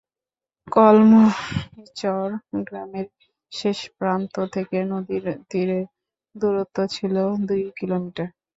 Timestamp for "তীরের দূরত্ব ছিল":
5.49-7.15